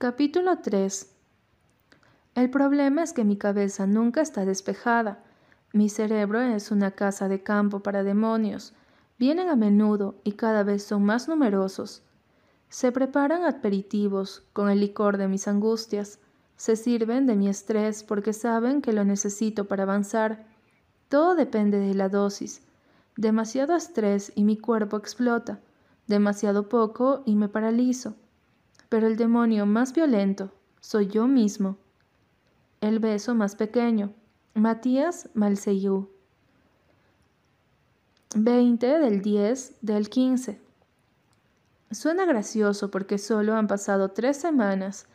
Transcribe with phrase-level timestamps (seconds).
[0.00, 1.10] Capítulo 3
[2.36, 5.24] El problema es que mi cabeza nunca está despejada.
[5.72, 8.74] Mi cerebro es una casa de campo para demonios.
[9.18, 12.04] Vienen a menudo y cada vez son más numerosos.
[12.68, 16.20] Se preparan aperitivos con el licor de mis angustias.
[16.56, 20.46] Se sirven de mi estrés porque saben que lo necesito para avanzar.
[21.08, 22.62] Todo depende de la dosis.
[23.16, 25.58] Demasiado estrés y mi cuerpo explota.
[26.06, 28.14] Demasiado poco y me paralizo.
[28.88, 31.76] Pero el demonio más violento soy yo mismo.
[32.80, 34.12] El beso más pequeño.
[34.54, 36.08] Matías Malseyú.
[38.34, 40.60] 20 del 10 del 15.
[41.90, 45.06] Suena gracioso porque solo han pasado tres semanas,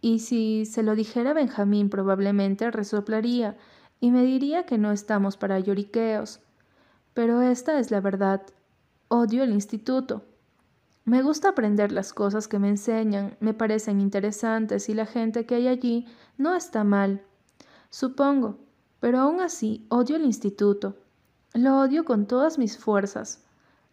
[0.00, 3.56] y si se lo dijera Benjamín probablemente resoplaría
[4.00, 6.40] y me diría que no estamos para lloriqueos.
[7.12, 8.42] Pero esta es la verdad.
[9.08, 10.24] Odio el instituto.
[11.10, 15.56] Me gusta aprender las cosas que me enseñan, me parecen interesantes y la gente que
[15.56, 16.06] hay allí
[16.38, 17.24] no está mal.
[17.88, 18.58] Supongo,
[19.00, 20.94] pero aún así odio el instituto.
[21.52, 23.44] Lo odio con todas mis fuerzas.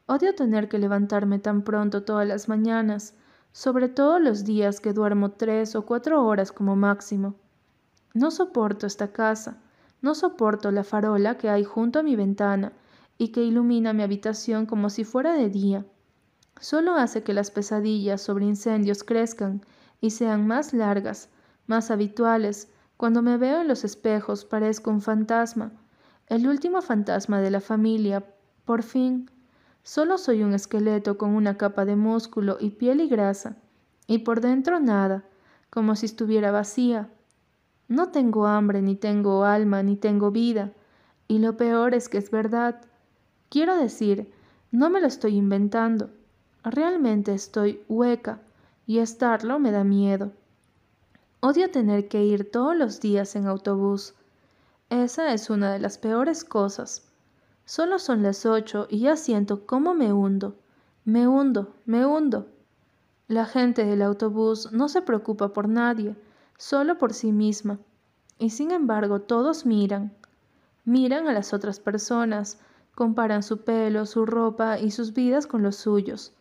[0.06, 3.16] Odio tener que levantarme tan pronto todas las mañanas,
[3.52, 7.34] sobre todo los días que duermo tres o cuatro horas como máximo.
[8.14, 9.58] No soporto esta casa,
[10.04, 12.74] no soporto la farola que hay junto a mi ventana
[13.18, 15.84] y que ilumina mi habitación como si fuera de día
[16.60, 19.62] solo hace que las pesadillas sobre incendios crezcan
[20.02, 21.30] y sean más largas,
[21.66, 22.72] más habituales.
[22.98, 25.72] Cuando me veo en los espejos parezco un fantasma,
[26.28, 28.24] el último fantasma de la familia.
[28.66, 29.30] Por fin,
[29.84, 33.58] solo soy un esqueleto con una capa de músculo y piel y grasa,
[34.08, 35.24] y por dentro nada,
[35.70, 37.10] como si estuviera vacía.
[37.88, 40.74] No tengo hambre, ni tengo alma, ni tengo vida,
[41.28, 42.82] y lo peor es que es verdad.
[43.50, 44.34] Quiero decir,
[44.72, 46.10] no me lo estoy inventando.
[46.70, 48.42] Realmente estoy hueca
[48.86, 50.34] y estarlo me da miedo.
[51.40, 54.16] Odio tener que ir todos los días en autobús.
[54.90, 57.08] Esa es una de las peores cosas.
[57.64, 60.58] Solo son las ocho y ya siento cómo me hundo.
[61.06, 62.48] Me hundo, me hundo.
[63.30, 66.18] La gente del autobús no se preocupa por nadie,
[66.58, 67.80] solo por sí misma.
[68.40, 70.12] Y sin embargo todos miran.
[70.84, 72.60] Miran a las otras personas,
[72.94, 76.34] comparan su pelo, su ropa y sus vidas con los suyos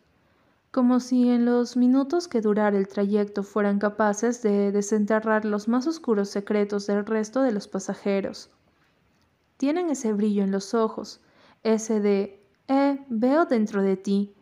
[0.71, 5.87] como si en los minutos que durara el trayecto fueran capaces de desenterrar los más
[5.87, 8.49] oscuros secretos del resto de los pasajeros.
[9.57, 11.19] Tienen ese brillo en los ojos,
[11.63, 14.35] ese de, eh, veo dentro de ti.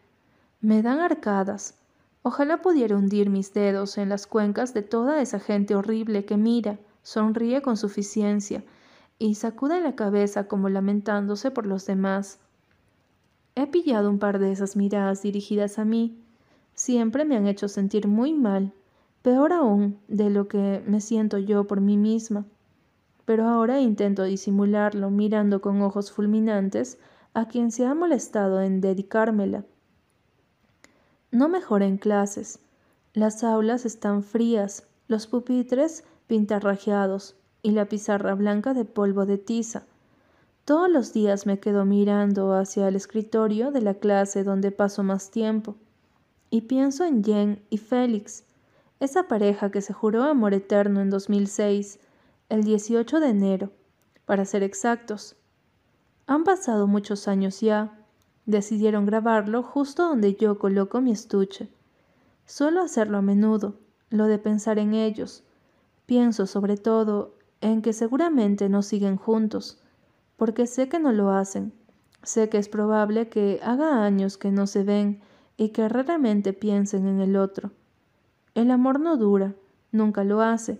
[0.60, 1.76] Me dan arcadas.
[2.22, 6.80] Ojalá pudiera hundir mis dedos en las cuencas de toda esa gente horrible que mira,
[7.04, 8.64] sonríe con suficiencia
[9.20, 12.40] y sacude la cabeza como lamentándose por los demás.
[13.56, 16.22] He pillado un par de esas miradas dirigidas a mí.
[16.74, 18.74] Siempre me han hecho sentir muy mal,
[19.22, 22.46] peor aún de lo que me siento yo por mí misma.
[23.24, 27.00] Pero ahora intento disimularlo mirando con ojos fulminantes
[27.34, 29.66] a quien se ha molestado en dedicármela.
[31.32, 32.60] No mejora en clases.
[33.14, 39.86] Las aulas están frías, los pupitres pintarrajeados y la pizarra blanca de polvo de tiza.
[40.66, 45.30] Todos los días me quedo mirando hacia el escritorio de la clase donde paso más
[45.30, 45.76] tiempo.
[46.50, 48.46] Y pienso en Jen y Félix,
[49.00, 52.00] esa pareja que se juró amor eterno en 2006,
[52.50, 53.70] el 18 de enero,
[54.26, 55.36] para ser exactos.
[56.26, 58.04] Han pasado muchos años ya.
[58.48, 61.70] Decidieron grabarlo justo donde yo coloco mi estuche.
[62.48, 63.76] Suelo hacerlo a menudo,
[64.10, 65.44] lo de pensar en ellos.
[66.08, 69.80] Pienso sobre todo en que seguramente no siguen juntos
[70.38, 71.74] porque sé que no lo hacen.
[72.24, 75.22] Sé que es probable que haga años que no se ven
[75.58, 77.72] y que raramente piensen en el otro.
[78.56, 79.54] El amor no dura,
[79.92, 80.80] nunca lo hace.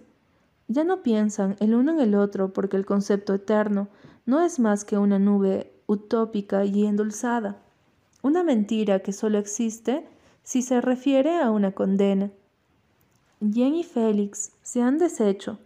[0.68, 3.88] Ya no piensan el uno en el otro porque el concepto eterno
[4.26, 7.58] no es más que una nube utópica y endulzada,
[8.24, 10.08] una mentira que solo existe
[10.42, 12.32] si se refiere a una condena.
[13.40, 15.60] Jen y Félix se han deshecho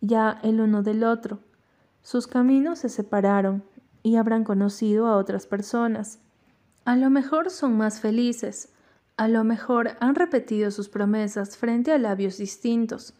[0.00, 1.40] ya el uno del otro,
[2.06, 3.64] sus caminos se separaron
[4.04, 6.20] y habrán conocido a otras personas.
[6.84, 8.72] A lo mejor son más felices,
[9.16, 13.14] a lo mejor han repetido sus promesas frente a labios distintos,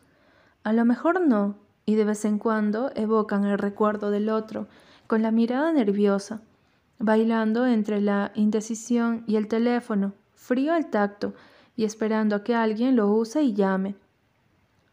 [0.62, 4.68] a lo mejor no, y de vez en cuando evocan el recuerdo del otro
[5.08, 6.40] con la mirada nerviosa,
[7.00, 11.34] bailando entre la indecisión y el teléfono, frío al tacto
[11.74, 13.96] y esperando a que alguien lo use y llame.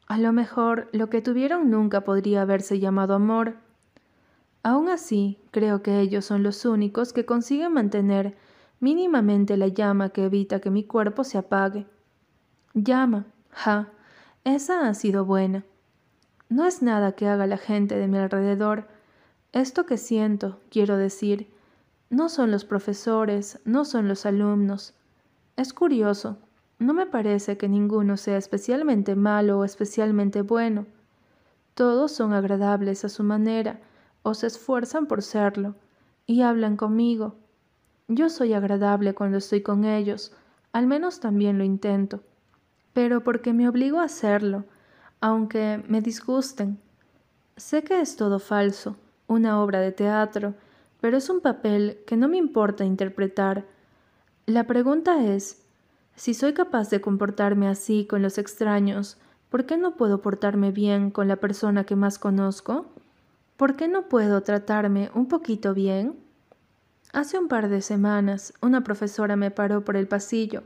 [0.08, 3.62] A lo mejor lo que tuvieron nunca podría haberse llamado amor,
[4.64, 8.38] Aún así, creo que ellos son los únicos que consiguen mantener
[8.80, 11.86] mínimamente la llama que evita que mi cuerpo se apague.
[12.74, 13.90] Llama, ja,
[14.46, 15.66] Esa ha sido buena.
[16.48, 18.88] No es nada que haga la gente de mi alrededor.
[19.52, 21.52] Esto que siento, quiero decir,
[22.10, 24.94] no son los profesores, no son los alumnos.
[25.58, 26.38] Es curioso,
[26.80, 30.86] no me parece que ninguno sea especialmente malo o especialmente bueno.
[31.74, 33.80] Todos son agradables a su manera,
[34.24, 35.76] o se esfuerzan por serlo,
[36.26, 37.36] y hablan conmigo.
[38.08, 40.34] Yo soy agradable cuando estoy con ellos,
[40.72, 42.22] al menos también lo intento,
[42.94, 44.66] pero porque me obligo a hacerlo,
[45.22, 46.80] aunque me disgusten.
[47.58, 48.96] Sé que es todo falso,
[49.28, 50.56] una obra de teatro,
[51.00, 53.66] pero es un papel que no me importa interpretar.
[54.46, 55.62] La pregunta es,
[56.16, 59.18] si soy capaz de comportarme así con los extraños,
[59.50, 62.86] ¿por qué no puedo portarme bien con la persona que más conozco?
[63.58, 66.16] ¿Por qué no puedo tratarme un poquito bien?
[67.12, 70.64] Hace un par de semanas una profesora me paró por el pasillo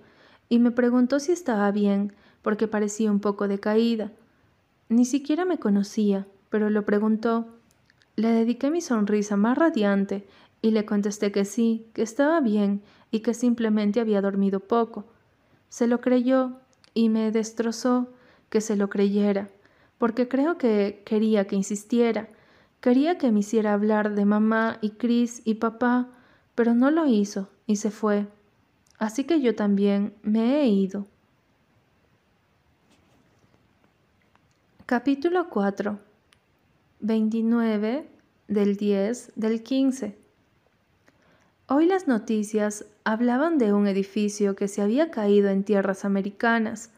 [0.48, 4.14] y me preguntó si estaba bien porque parecía un poco decaída.
[4.88, 7.48] Ni siquiera me conocía, pero lo preguntó.
[8.16, 10.26] Le dediqué mi sonrisa más radiante
[10.62, 12.82] y le contesté que sí, que estaba bien
[13.12, 15.06] y que simplemente había dormido poco.
[15.68, 16.54] Se lo creyó
[16.94, 18.14] y me destrozó
[18.50, 19.50] que se lo creyera,
[19.98, 22.30] porque creo que quería que insistiera,
[22.82, 26.10] quería que me hiciera hablar de mamá y Chris y papá,
[26.56, 28.28] pero no lo hizo y se fue.
[28.98, 31.06] Así que yo también me he ido.
[34.86, 36.00] Capítulo 4
[37.02, 38.10] 29
[38.48, 40.18] del 10 del 15
[41.70, 46.92] Hoy las noticias hablaban de un edificio que se había caído en tierras americanas.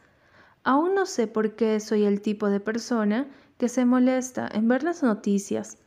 [0.63, 3.25] Aún no sé por qué soy el tipo de persona
[3.59, 5.77] que se molesta en ver las noticias,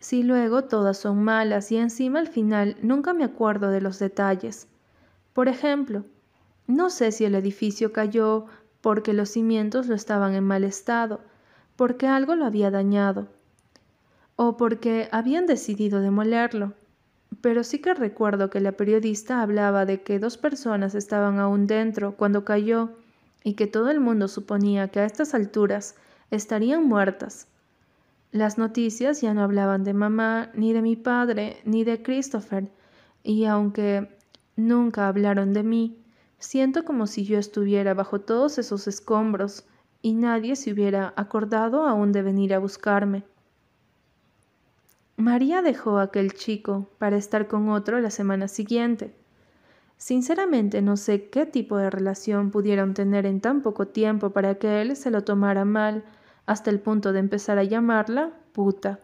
[0.00, 4.66] si luego todas son malas y encima al final nunca me acuerdo de los detalles.
[5.34, 6.04] Por ejemplo,
[6.66, 8.46] no sé si el edificio cayó
[8.80, 11.20] porque los cimientos lo estaban en mal estado,
[11.76, 13.28] porque algo lo había dañado,
[14.36, 16.72] o porque habían decidido demolerlo.
[17.42, 22.16] Pero sí que recuerdo que la periodista hablaba de que dos personas estaban aún dentro
[22.16, 22.90] cuando cayó
[23.44, 25.94] y que todo el mundo suponía que a estas alturas
[26.30, 27.48] estarían muertas.
[28.32, 32.68] Las noticias ya no hablaban de mamá, ni de mi padre, ni de Christopher,
[33.22, 34.08] y aunque
[34.56, 36.04] nunca hablaron de mí,
[36.38, 39.64] siento como si yo estuviera bajo todos esos escombros
[40.02, 43.24] y nadie se hubiera acordado aún de venir a buscarme.
[45.16, 49.14] María dejó a aquel chico para estar con otro la semana siguiente.
[49.96, 54.82] Sinceramente no sé qué tipo de relación pudieron tener en tan poco tiempo para que
[54.82, 56.04] él se lo tomara mal
[56.46, 59.00] hasta el punto de empezar a llamarla puta.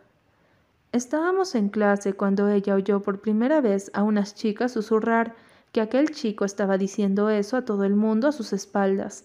[0.93, 5.35] Estábamos en clase cuando ella oyó por primera vez a unas chicas susurrar
[5.73, 9.25] que aquel chico estaba diciendo eso a todo el mundo a sus espaldas.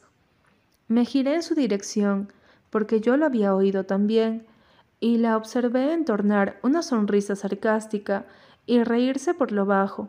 [0.88, 2.32] Me giré en su dirección,
[2.70, 4.46] porque yo lo había oído también,
[5.00, 8.26] y la observé entornar una sonrisa sarcástica
[8.66, 10.08] y reírse por lo bajo.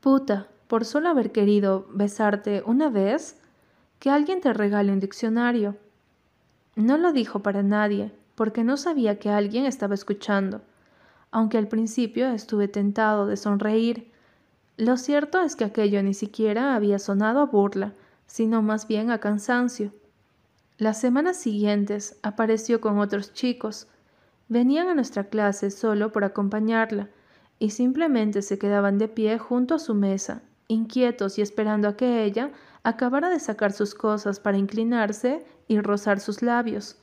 [0.00, 3.40] Puta, por solo haber querido besarte una vez,
[4.00, 5.76] que alguien te regale un diccionario.
[6.76, 10.60] No lo dijo para nadie, porque no sabía que alguien estaba escuchando,
[11.30, 14.12] aunque al principio estuve tentado de sonreír.
[14.76, 17.94] Lo cierto es que aquello ni siquiera había sonado a burla,
[18.26, 19.90] sino más bien a cansancio.
[20.76, 23.88] Las semanas siguientes apareció con otros chicos.
[24.48, 27.08] Venían a nuestra clase solo por acompañarla,
[27.58, 32.24] y simplemente se quedaban de pie junto a su mesa, inquietos y esperando a que
[32.24, 32.50] ella
[32.86, 36.96] acabara de sacar sus cosas para inclinarse y rozar sus labios.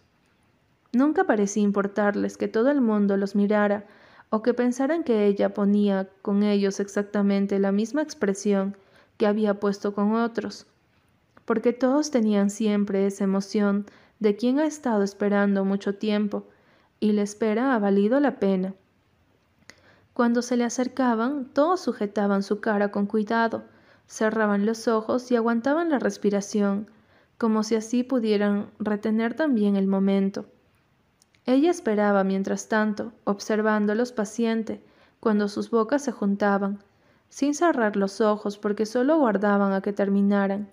[0.93, 3.85] Nunca parecía importarles que todo el mundo los mirara
[4.29, 8.77] o que pensaran que ella ponía con ellos exactamente la misma expresión
[9.17, 10.67] que había puesto con otros,
[11.43, 13.85] porque todos tenían siempre esa emoción
[14.19, 16.47] de quien ha estado esperando mucho tiempo
[17.01, 18.73] y la espera ha valido la pena.
[20.13, 23.65] Cuando se le acercaban, todos sujetaban su cara con cuidado,
[24.13, 26.87] cerraban los ojos y aguantaban la respiración,
[27.39, 30.45] como si así pudieran retener también el momento.
[31.47, 34.83] Ella esperaba mientras tanto, observándolos paciente,
[35.19, 36.77] cuando sus bocas se juntaban,
[37.29, 40.69] sin cerrar los ojos porque solo guardaban a que terminaran.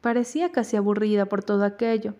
[0.00, 2.14] Parecía casi aburrida por todo aquello,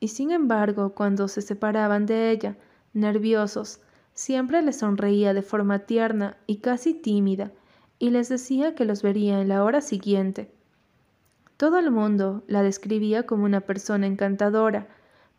[0.00, 2.58] y sin embargo, cuando se separaban de ella,
[2.92, 3.80] nerviosos,
[4.12, 7.52] siempre les sonreía de forma tierna y casi tímida,
[7.98, 10.50] y les decía que los vería en la hora siguiente.
[11.56, 14.88] Todo el mundo la describía como una persona encantadora,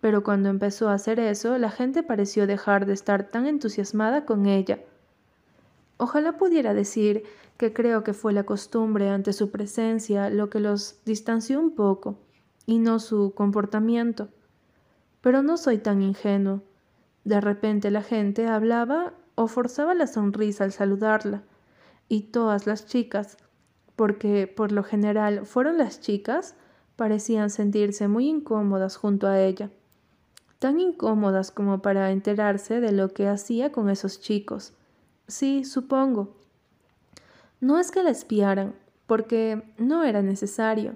[0.01, 4.45] pero cuando empezó a hacer eso, la gente pareció dejar de estar tan entusiasmada con
[4.45, 4.79] ella.
[5.97, 7.23] Ojalá pudiera decir
[7.57, 12.17] que creo que fue la costumbre ante su presencia lo que los distanció un poco,
[12.65, 14.29] y no su comportamiento.
[15.21, 16.61] Pero no soy tan ingenuo.
[17.23, 21.43] De repente la gente hablaba o forzaba la sonrisa al saludarla,
[22.09, 23.37] y todas las chicas,
[23.95, 26.55] porque por lo general fueron las chicas,
[26.95, 29.69] parecían sentirse muy incómodas junto a ella,
[30.59, 34.73] tan incómodas como para enterarse de lo que hacía con esos chicos.
[35.27, 36.35] Sí, supongo.
[37.59, 40.95] No es que la espiaran, porque no era necesario,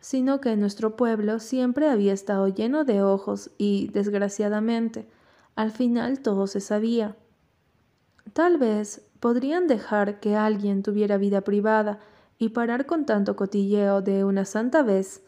[0.00, 5.08] sino que nuestro pueblo siempre había estado lleno de ojos y, desgraciadamente,
[5.56, 7.16] al final todo se sabía.
[8.32, 11.98] Tal vez podrían dejar que alguien tuviera vida privada
[12.38, 15.22] y parar con tanto cotilleo de una santa vez.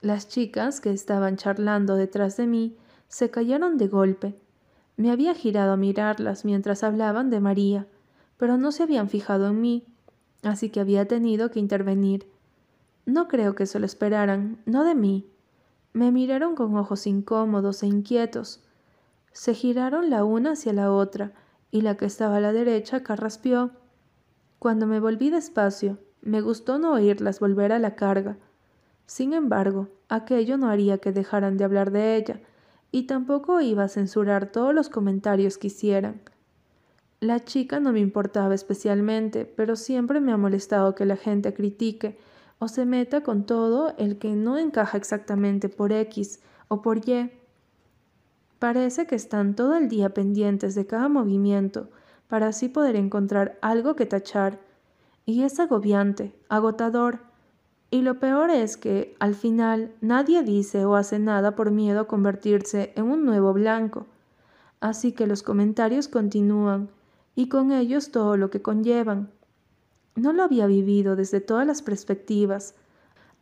[0.00, 2.76] Las chicas que estaban charlando detrás de mí
[3.08, 4.34] se callaron de golpe.
[4.96, 7.86] Me había girado a mirarlas mientras hablaban de María,
[8.36, 9.86] pero no se habían fijado en mí,
[10.42, 12.26] así que había tenido que intervenir.
[13.06, 15.26] No creo que se lo esperaran, no de mí.
[15.92, 18.60] Me miraron con ojos incómodos e inquietos.
[19.32, 21.32] Se giraron la una hacia la otra,
[21.70, 23.70] y la que estaba a la derecha carraspeó.
[24.58, 28.36] Cuando me volví despacio, me gustó no oírlas volver a la carga.
[29.06, 32.40] Sin embargo, aquello no haría que dejaran de hablar de ella,
[32.90, 36.20] y tampoco iba a censurar todos los comentarios que hicieran.
[37.20, 42.18] La chica no me importaba especialmente, pero siempre me ha molestado que la gente critique
[42.58, 47.30] o se meta con todo el que no encaja exactamente por X o por Y.
[48.58, 51.88] Parece que están todo el día pendientes de cada movimiento
[52.26, 54.58] para así poder encontrar algo que tachar.
[55.26, 57.20] Y es agobiante, agotador.
[57.90, 62.08] Y lo peor es que, al final, nadie dice o hace nada por miedo a
[62.08, 64.06] convertirse en un nuevo blanco.
[64.80, 66.90] Así que los comentarios continúan,
[67.34, 69.30] y con ellos todo lo que conllevan.
[70.16, 72.74] No lo había vivido desde todas las perspectivas,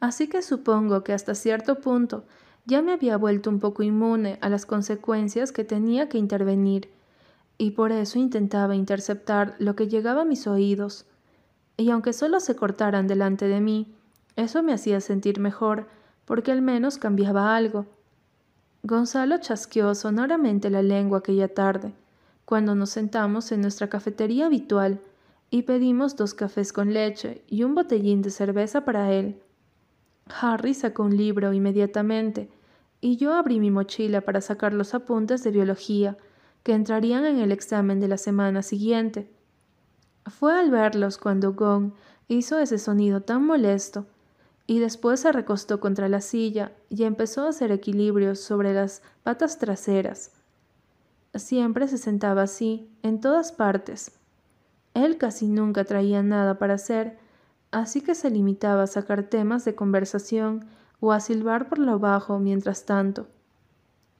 [0.00, 2.25] así que supongo que hasta cierto punto
[2.66, 6.90] ya me había vuelto un poco inmune a las consecuencias que tenía que intervenir,
[7.58, 11.06] y por eso intentaba interceptar lo que llegaba a mis oídos.
[11.76, 13.94] Y aunque solo se cortaran delante de mí,
[14.35, 15.87] eso me hacía sentir mejor,
[16.25, 17.87] porque al menos cambiaba algo.
[18.82, 21.92] Gonzalo chasqueó sonoramente la lengua aquella tarde,
[22.44, 25.00] cuando nos sentamos en nuestra cafetería habitual
[25.50, 29.40] y pedimos dos cafés con leche y un botellín de cerveza para él.
[30.40, 32.50] Harry sacó un libro inmediatamente
[33.00, 36.16] y yo abrí mi mochila para sacar los apuntes de biología
[36.62, 39.30] que entrarían en el examen de la semana siguiente.
[40.26, 41.92] Fue al verlos cuando Gong
[42.28, 44.06] hizo ese sonido tan molesto
[44.66, 49.58] y después se recostó contra la silla y empezó a hacer equilibrios sobre las patas
[49.58, 50.32] traseras.
[51.34, 54.18] Siempre se sentaba así, en todas partes.
[54.94, 57.18] Él casi nunca traía nada para hacer,
[57.70, 60.64] así que se limitaba a sacar temas de conversación
[61.00, 63.28] o a silbar por lo bajo mientras tanto.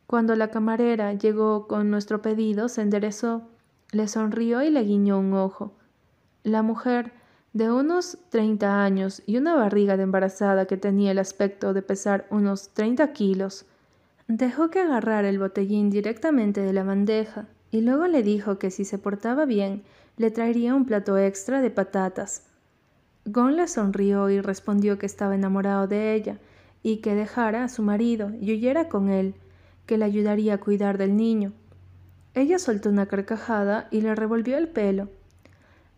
[0.06, 3.42] Cuando la camarera llegó con nuestro pedido, se enderezó,
[3.90, 5.73] le sonrió y le guiñó un ojo.
[6.45, 7.12] La mujer,
[7.52, 12.26] de unos treinta años y una barriga de embarazada que tenía el aspecto de pesar
[12.30, 13.66] unos treinta kilos,
[14.28, 18.85] dejó que agarrara el botellín directamente de la bandeja y luego le dijo que si
[18.85, 19.83] se portaba bien
[20.16, 22.47] le traería un plato extra de patatas.
[23.25, 26.38] Gon le sonrió y respondió que estaba enamorado de ella
[26.87, 29.35] y que dejara a su marido y huyera con él,
[29.87, 31.52] que le ayudaría a cuidar del niño.
[32.33, 35.09] Ella soltó una carcajada y le revolvió el pelo.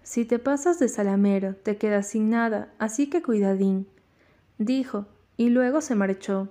[0.02, 3.86] Si te pasas de salamero, te quedas sin nada, así que cuidadín,
[4.56, 5.04] dijo,
[5.36, 6.48] y luego se marchó.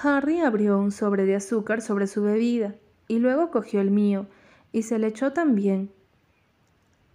[0.00, 2.76] Harry abrió un sobre de azúcar sobre su bebida,
[3.08, 4.26] y luego cogió el mío,
[4.70, 5.90] y se le echó también.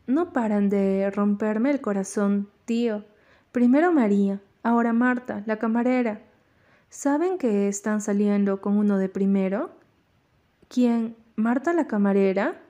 [0.05, 3.05] No paran de romperme el corazón, tío.
[3.53, 6.21] Primero María, Ahora Marta, la camarera.
[6.89, 9.71] ¿Saben que están saliendo con uno de primero?
[10.69, 11.17] ¿Quién?
[11.35, 12.61] ¿Marta la camarera?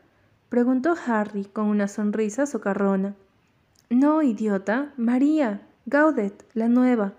[0.49, 3.13] preguntó Harry con una sonrisa socarrona.
[3.91, 7.13] No, idiota, María, Gaudet, la nueva.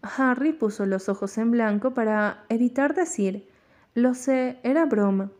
[0.00, 3.46] Harry puso los ojos en blanco para evitar decir,
[3.94, 5.30] lo sé, era broma.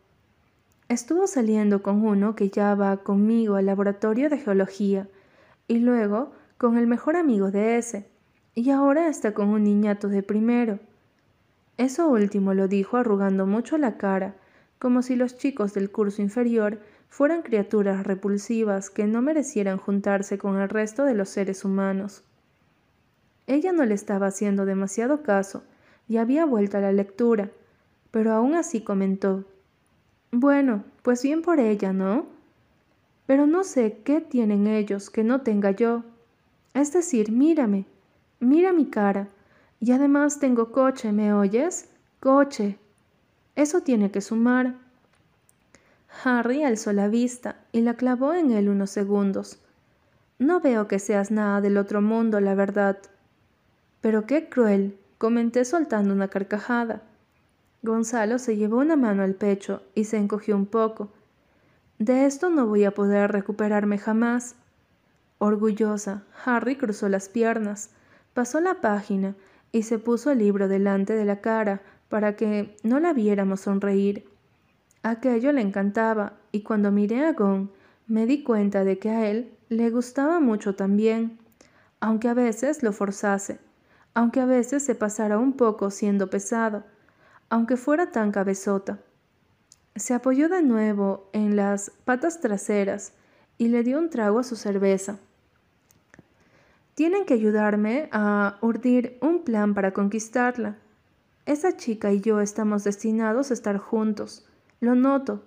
[0.89, 5.09] Estuvo saliendo con uno que ya va conmigo al laboratorio de geología
[5.69, 8.09] y luego con el mejor amigo de ese,
[8.57, 10.81] y ahora está con un niñato de primero.
[11.77, 14.35] Eso último lo dijo arrugando mucho la cara,
[14.79, 20.59] como si los chicos del curso inferior fueran criaturas repulsivas que no merecieran juntarse con
[20.59, 22.25] el resto de los seres humanos.
[23.47, 25.63] Ella no le estaba haciendo demasiado caso
[26.09, 27.51] y había vuelto a la lectura,
[28.11, 29.45] pero aún así comentó
[30.33, 32.25] Bueno, pues bien por ella, ¿no?
[33.27, 36.05] Pero no sé qué tienen ellos que no tenga yo.
[36.73, 37.85] Es decir, mírame,
[38.41, 39.29] Mira mi cara.
[39.81, 41.89] Y además tengo coche, ¿me oyes?
[42.21, 42.79] Coche.
[43.55, 44.75] Eso tiene que sumar.
[46.25, 49.59] Harry alzó la vista y la clavó en él unos segundos.
[50.39, 52.99] No veo que seas nada del otro mundo, la verdad.
[54.01, 57.03] Pero qué cruel, comenté soltando una carcajada.
[57.83, 61.11] Gonzalo se llevó una mano al pecho y se encogió un poco.
[61.99, 64.57] De esto no voy a poder recuperarme jamás.
[65.39, 67.91] Orgullosa, Harry cruzó las piernas,
[68.37, 69.35] pasó la página
[69.73, 74.29] y se puso el libro delante de la cara para que no la viéramos sonreír.
[75.03, 77.73] Aquello le encantaba y cuando miré a Gon
[78.07, 81.39] me di cuenta de que a él le gustaba mucho también,
[81.99, 83.59] aunque a veces lo forzase,
[84.13, 86.85] aunque a veces se pasara un poco siendo pesado,
[87.49, 88.99] aunque fuera tan cabezota.
[89.95, 93.15] Se apoyó de nuevo en las patas traseras
[93.57, 95.21] y le dio un trago a su cerveza.
[96.97, 100.79] Tienen que ayudarme a urdir un plan para conquistarla.
[101.45, 104.45] Esa chica y yo estamos destinados a estar juntos.
[104.81, 105.45] Lo noto.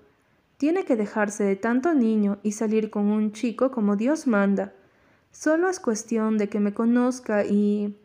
[0.56, 4.72] Tiene que dejarse de tanto niño y salir con un chico como Dios manda.
[5.34, 7.98] Solo es cuestión de que me conozca y...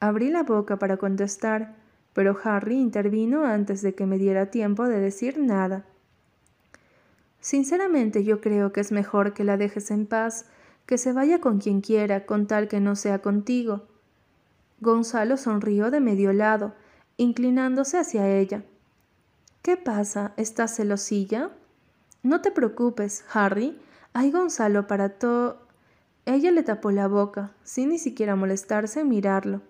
[0.00, 1.76] Abrí la boca para contestar
[2.14, 5.84] pero Harry intervino antes de que me diera tiempo de decir nada.
[7.40, 10.46] Sinceramente yo creo que es mejor que la dejes en paz,
[10.86, 13.86] que se vaya con quien quiera, con tal que no sea contigo.
[14.80, 16.74] Gonzalo sonrió de medio lado,
[17.16, 18.64] inclinándose hacia ella.
[19.62, 20.34] ¿Qué pasa?
[20.36, 21.50] ¿Estás celosilla?
[22.22, 23.78] No te preocupes, Harry.
[24.12, 25.58] Hay Gonzalo para todo.
[26.26, 29.62] Ella le tapó la boca, sin ni siquiera molestarse en mirarlo.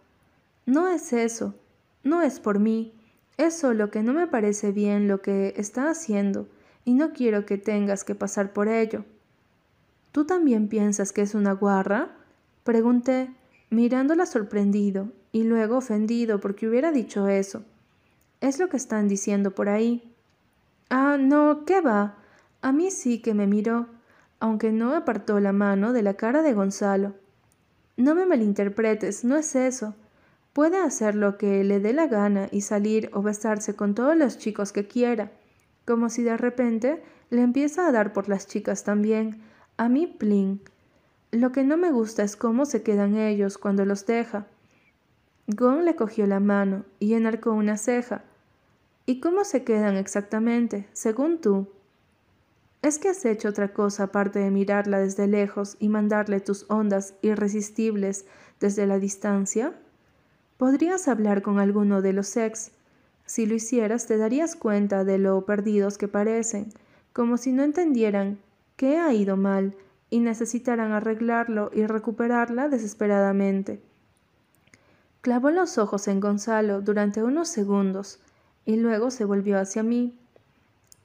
[0.67, 1.55] No es eso,
[2.03, 2.93] no es por mí,
[3.37, 6.49] es solo que no me parece bien lo que está haciendo
[6.85, 9.05] y no quiero que tengas que pasar por ello.
[10.15, 12.13] ¿Tú también piensas que es una guarra?
[12.63, 13.35] Pregunté,
[13.69, 17.65] mirándola sorprendido y luego ofendido porque hubiera dicho eso.
[18.41, 20.15] Es lo que están diciendo por ahí.
[20.89, 22.15] Ah, no, ¿qué va?
[22.63, 23.89] A mí sí que me miró,
[24.39, 27.17] aunque no apartó la mano de la cara de Gonzalo.
[27.97, 29.97] No me malinterpretes, no es eso.
[30.53, 34.39] Puede hacer lo que le dé la gana y salir o besarse con todos los
[34.39, 35.33] chicos que quiera,
[35.85, 39.43] como si de repente le empieza a dar por las chicas también.
[39.77, 40.61] A mí, plin.
[41.33, 44.47] Lo que no me gusta es cómo se quedan ellos cuando los deja.
[45.49, 48.23] Gon le cogió la mano y enarcó una ceja.
[49.05, 51.67] ¿Y cómo se quedan exactamente, según tú?
[52.83, 57.15] ¿Es que has hecho otra cosa aparte de mirarla desde lejos y mandarle tus ondas
[57.21, 58.27] irresistibles
[58.61, 59.75] desde la distancia?
[60.57, 62.71] Podrías hablar con alguno de los ex.
[63.27, 66.73] Si lo hicieras te darías cuenta de lo perdidos que parecen,
[67.13, 68.39] como si no entendieran
[68.77, 69.77] qué ha ido mal
[70.11, 73.81] y necesitaran arreglarlo y recuperarla desesperadamente.
[75.21, 78.21] Clavó los ojos en Gonzalo durante unos segundos
[78.65, 80.19] y luego se volvió hacia mí.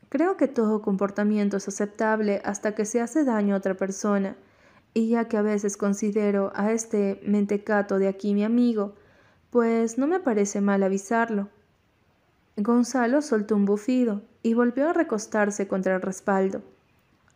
[0.10, 4.36] Creo que todo comportamiento es aceptable hasta que se hace daño a otra persona,
[4.94, 8.96] y ya que a veces considero a este mentecato de aquí mi amigo,
[9.52, 11.50] pues no me parece mal avisarlo.
[12.58, 16.62] Gonzalo soltó un bufido y volvió a recostarse contra el respaldo.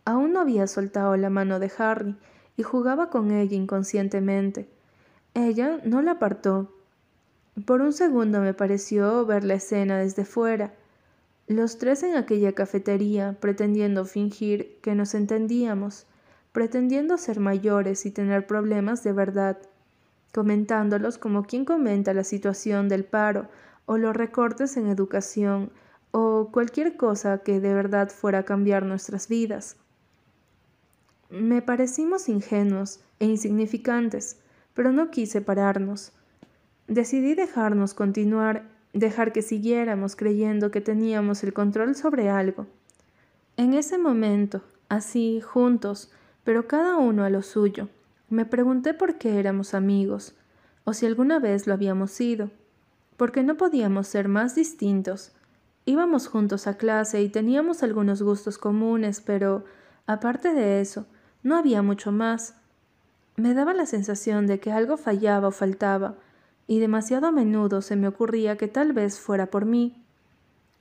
[0.06, 2.18] Aún no había soltado la mano de Harry
[2.58, 4.70] y jugaba con ella inconscientemente.
[5.34, 6.74] Ella no la apartó.
[7.66, 10.74] Por un segundo me pareció ver la escena desde fuera.
[11.48, 16.06] Los tres en aquella cafetería, pretendiendo fingir que nos entendíamos,
[16.52, 19.58] pretendiendo ser mayores y tener problemas de verdad
[20.34, 23.48] comentándolos como quien comenta la situación del paro
[23.86, 25.72] o los recortes en educación
[26.12, 29.78] o cualquier cosa que de verdad fuera a cambiar nuestras vidas.
[31.36, 34.38] Me parecimos ingenuos e insignificantes,
[34.76, 36.12] pero no quise pararnos.
[36.88, 42.68] Decidí dejarnos continuar, dejar que siguiéramos creyendo que teníamos el control sobre algo.
[43.58, 46.12] En ese momento, así, juntos,
[46.44, 47.90] pero cada uno a lo suyo,
[48.30, 50.36] me pregunté por qué éramos amigos,
[50.84, 52.52] o si alguna vez lo habíamos sido,
[53.18, 55.32] porque no podíamos ser más distintos.
[55.86, 59.66] Íbamos juntos a clase y teníamos algunos gustos comunes, pero,
[60.06, 61.08] aparte de eso,
[61.44, 62.56] no había mucho más.
[63.36, 66.16] Me daba la sensación de que algo fallaba o faltaba,
[66.66, 70.04] y demasiado a menudo se me ocurría que tal vez fuera por mí.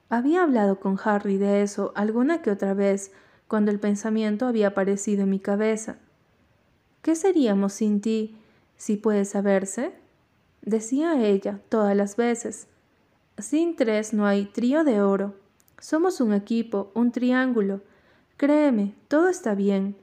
[0.08, 3.12] Había hablado con Harry de eso alguna que otra vez,
[3.48, 5.96] cuando el pensamiento había aparecido en mi cabeza,
[7.02, 8.36] ¿Qué seríamos sin ti,
[8.76, 9.92] si puede saberse?
[10.62, 12.68] Decía ella todas las veces.
[13.38, 15.34] Sin tres no hay trío de oro.
[15.80, 17.80] Somos un equipo, un triángulo.
[18.36, 19.96] Créeme, todo está bien.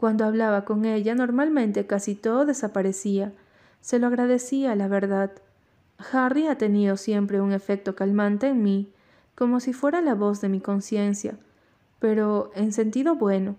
[0.00, 3.34] Cuando hablaba con ella normalmente casi todo desaparecía.
[3.82, 5.30] Se lo agradecía, la verdad.
[6.10, 8.90] Harry ha tenido siempre un efecto calmante en mí,
[9.34, 11.36] como si fuera la voz de mi conciencia,
[11.98, 13.56] pero en sentido bueno.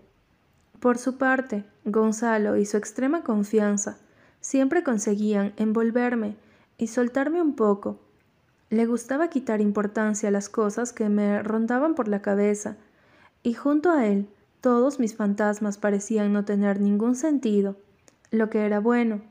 [0.80, 4.00] Por su parte, Gonzalo y su extrema confianza
[4.40, 6.38] siempre conseguían envolverme
[6.80, 8.00] y soltarme un poco.
[8.72, 12.78] Le gustaba quitar importancia a las cosas que me rondaban por la cabeza,
[13.44, 14.28] y junto a él
[14.62, 17.76] todos mis fantasmas parecían no tener ningún sentido,
[18.30, 19.22] lo que era bueno.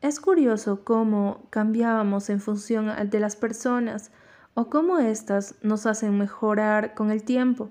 [0.00, 4.10] Es curioso cómo cambiábamos en función de las personas
[4.54, 7.68] o cómo éstas nos hacen mejorar con el tiempo.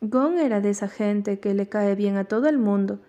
[0.00, 3.00] Gon era de esa gente que le cae bien a todo el mundo,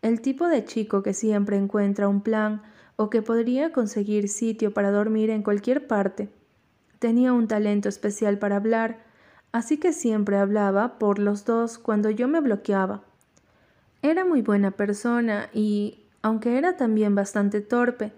[0.00, 2.62] el tipo de chico que siempre encuentra un plan
[2.96, 6.30] o que podría conseguir sitio para dormir en cualquier parte.
[6.98, 9.04] Tenía un talento especial para hablar,
[9.52, 13.02] así que siempre hablaba por los dos cuando yo me bloqueaba.
[14.02, 18.12] Era muy buena persona y aunque era también bastante torpe,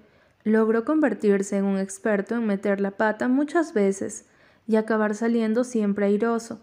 [0.44, 4.26] logró convertirse en un experto en meter la pata muchas veces
[4.66, 6.60] y acabar saliendo siempre airoso.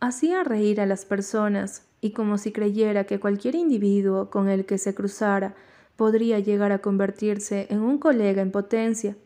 [0.00, 4.76] Hacía reír a las personas y como si creyera que cualquier individuo con el que
[4.76, 5.54] se cruzara
[5.96, 9.16] podría llegar a convertirse en un colega en potencia.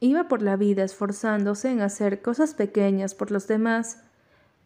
[0.00, 4.02] Iba por la vida esforzándose en hacer cosas pequeñas por los demás,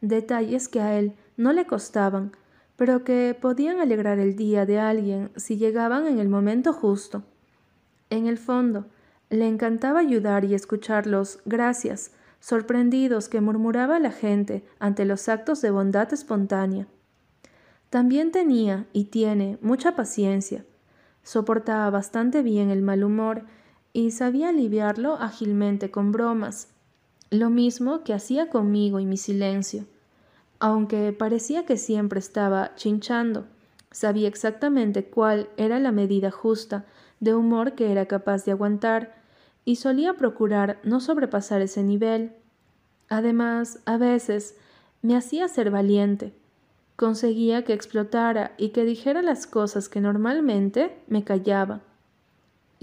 [0.00, 2.32] detalles que a él no le costaban,
[2.76, 7.22] pero que podían alegrar el día de alguien si llegaban en el momento justo.
[8.10, 8.86] En el fondo,
[9.30, 15.62] le encantaba ayudar y escuchar los gracias, sorprendidos que murmuraba la gente ante los actos
[15.62, 16.86] de bondad espontánea.
[17.88, 20.64] También tenía y tiene mucha paciencia,
[21.22, 23.44] soportaba bastante bien el mal humor
[23.92, 26.68] y sabía aliviarlo ágilmente con bromas,
[27.30, 29.86] lo mismo que hacía conmigo y mi silencio
[30.62, 33.46] aunque parecía que siempre estaba chinchando.
[33.90, 36.84] Sabía exactamente cuál era la medida justa
[37.18, 39.12] de humor que era capaz de aguantar
[39.64, 42.30] y solía procurar no sobrepasar ese nivel.
[43.08, 44.54] Además, a veces
[45.02, 46.32] me hacía ser valiente.
[46.94, 51.80] Conseguía que explotara y que dijera las cosas que normalmente me callaba.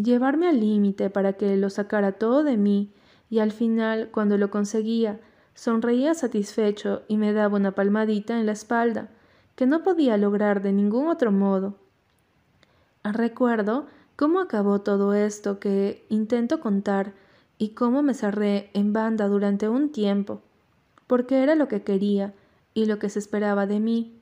[0.02, 2.94] Llevarme al límite para que lo sacara todo de mí
[3.30, 5.20] y al final, cuando lo conseguía,
[5.56, 9.10] Sonreía satisfecho y me daba una palmadita en la espalda,
[9.58, 11.76] que no podía lograr de ningún otro modo.
[13.04, 17.12] Recuerdo cómo acabó todo esto que intento contar
[17.58, 20.42] y cómo me cerré en banda durante un tiempo,
[21.08, 22.34] porque era lo que quería
[22.74, 24.18] y lo que se esperaba de mí.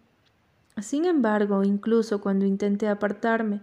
[0.82, 3.62] Sin embargo, incluso cuando intenté apartarme,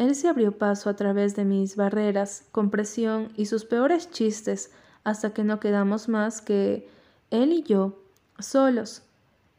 [0.00, 4.70] él se abrió paso a través de mis barreras, con presión y sus peores chistes,
[5.04, 6.88] hasta que no quedamos más que
[7.30, 7.98] él y yo,
[8.38, 9.02] solos.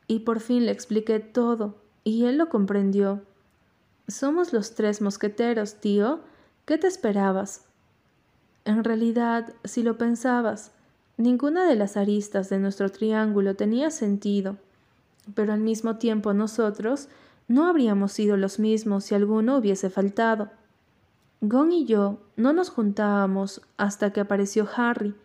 [0.07, 3.21] Y por fin le expliqué todo, y él lo comprendió.
[4.07, 6.21] Somos los tres mosqueteros, tío.
[6.65, 7.65] ¿Qué te esperabas?
[8.65, 10.71] En realidad, si lo pensabas,
[11.17, 14.57] ninguna de las aristas de nuestro triángulo tenía sentido,
[15.35, 17.09] pero al mismo tiempo nosotros
[17.51, 20.49] no habríamos sido los mismos si alguno hubiese faltado.
[21.41, 25.15] Gon y yo no nos juntábamos hasta que apareció Harry,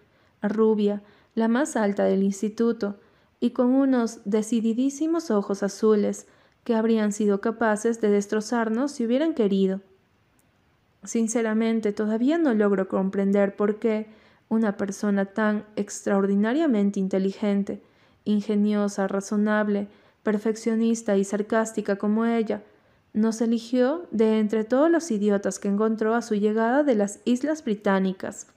[0.43, 1.03] rubia,
[1.35, 2.97] la más alta del instituto,
[3.39, 6.27] y con unos decididísimos ojos azules
[6.65, 9.81] que habrían sido capaces de destrozarnos si hubieran querido.
[11.05, 14.09] Sinceramente, todavía no logro comprender por qué
[14.49, 17.83] una persona tan extraordinariamente inteligente,
[18.25, 19.89] ingeniosa, razonable,
[20.27, 22.61] perfeccionista y sarcástica como ella,
[23.15, 27.65] nos eligió de entre todos los idiotas que encontró a su llegada de las Islas
[27.65, 28.49] Británicas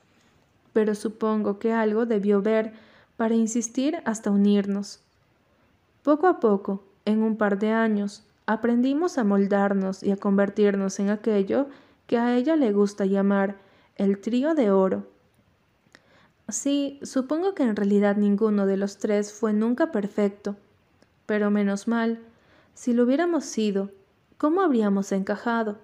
[0.74, 2.74] pero supongo que algo debió ver
[3.18, 5.00] para insistir hasta unirnos.
[6.04, 11.10] Poco a poco, en un par de años, aprendimos a moldarnos y a convertirnos en
[11.10, 11.68] aquello
[12.08, 13.58] que a ella le gusta llamar
[13.96, 15.06] el trío de oro.
[16.48, 20.56] Sí, supongo que en realidad ninguno de los tres fue nunca perfecto,
[21.30, 22.18] pero menos mal,
[22.74, 23.92] si lo hubiéramos sido,
[24.40, 25.78] ¿cómo habríamos encajado?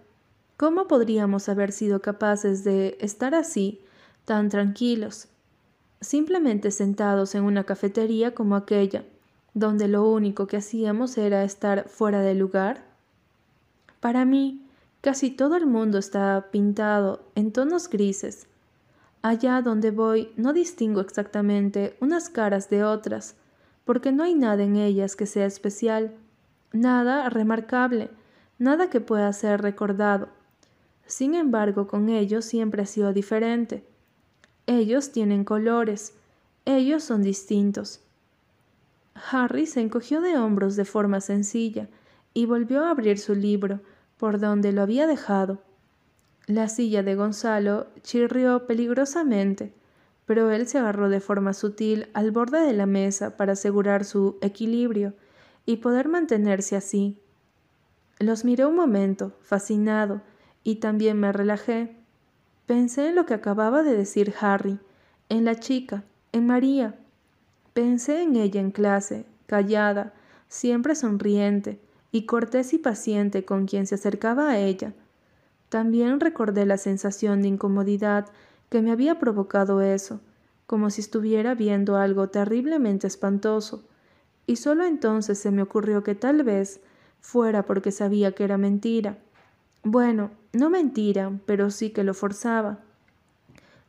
[0.58, 3.80] ¿Cómo podríamos haber sido capaces de estar así
[4.26, 5.28] tan tranquilos,
[6.02, 9.04] simplemente sentados en una cafetería como aquella,
[9.54, 12.84] donde lo único que hacíamos era estar fuera de lugar?
[14.00, 14.66] Para mí,
[15.02, 18.48] casi todo el mundo está pintado en tonos grises.
[19.22, 23.36] Allá donde voy no distingo exactamente unas caras de otras,
[23.86, 26.14] porque no hay nada en ellas que sea especial,
[26.74, 28.10] nada remarcable,
[28.60, 30.28] nada que pueda ser recordado.
[31.06, 33.86] Sin embargo, con ellos siempre ha sido diferente.
[34.66, 36.16] Ellos tienen colores,
[36.66, 38.02] ellos son distintos.
[39.32, 41.88] Harry se encogió de hombros de forma sencilla
[42.34, 43.80] y volvió a abrir su libro
[44.18, 45.62] por donde lo había dejado.
[46.48, 49.74] La silla de Gonzalo chirrió peligrosamente,
[50.26, 54.38] pero él se agarró de forma sutil al borde de la mesa para asegurar su
[54.42, 55.14] equilibrio
[55.66, 57.18] y poder mantenerse así.
[58.20, 60.22] Los miré un momento, fascinado,
[60.64, 61.96] y también me relajé.
[62.66, 64.80] Pensé en lo que acababa de decir Harry,
[65.30, 66.96] en la chica, en María.
[67.74, 70.14] Pensé en ella en clase, callada,
[70.48, 71.80] siempre sonriente,
[72.12, 74.94] y cortés y paciente con quien se acercaba a ella.
[75.68, 78.28] También recordé la sensación de incomodidad
[78.70, 80.22] que me había provocado eso,
[80.68, 83.88] como si estuviera viendo algo terriblemente espantoso,
[84.48, 86.80] y solo entonces se me ocurrió que tal vez
[87.20, 89.18] fuera porque sabía que era mentira.
[89.84, 92.80] Bueno, no mentira, pero sí que lo forzaba.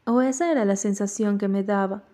[0.05, 2.05] O esa era la sensación que me daba.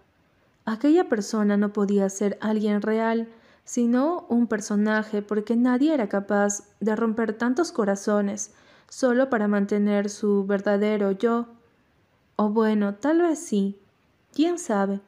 [0.64, 3.28] Aquella persona no podía ser alguien real,
[3.64, 8.52] sino un personaje, porque nadie era capaz de romper tantos corazones
[8.88, 11.46] solo para mantener su verdadero yo.
[12.36, 13.78] O bueno, tal vez sí,
[14.34, 15.00] quién sabe,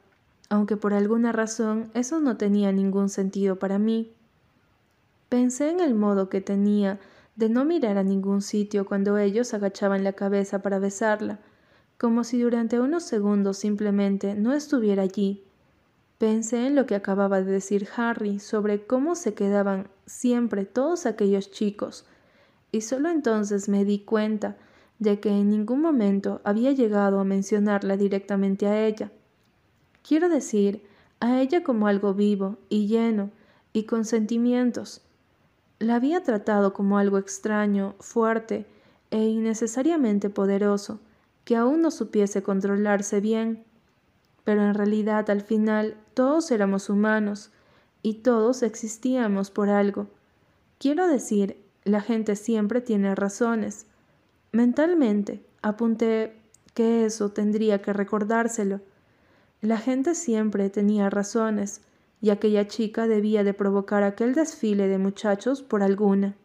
[0.49, 4.11] aunque por alguna razón eso no tenía ningún sentido para mí.
[5.29, 6.99] Pensé en el modo que tenía
[7.35, 11.39] de no mirar a ningún sitio cuando ellos agachaban la cabeza para besarla,
[11.97, 15.43] como si durante unos segundos simplemente no estuviera allí.
[16.17, 21.51] Pensé en lo que acababa de decir Harry sobre cómo se quedaban siempre todos aquellos
[21.51, 22.05] chicos,
[22.71, 24.55] y solo entonces me di cuenta
[24.99, 29.11] de que en ningún momento había llegado a mencionarla directamente a ella.
[30.07, 30.83] Quiero decir,
[31.19, 33.31] a ella como algo vivo y lleno
[33.73, 35.01] y con sentimientos,
[35.79, 38.65] la había tratado como algo extraño, fuerte
[39.11, 40.99] e innecesariamente poderoso,
[41.43, 43.63] que aún no supiese controlarse bien.
[44.43, 47.51] Pero en realidad al final todos éramos humanos
[48.01, 50.07] y todos existíamos por algo.
[50.77, 53.87] Quiero decir, la gente siempre tiene razones.
[54.55, 56.31] Mentalmente apunté
[56.73, 58.79] que eso tendría que recordárselo.
[59.59, 61.81] La gente siempre tenía razones,
[62.21, 66.37] y aquella chica debía de provocar aquel desfile de muchachos por alguna.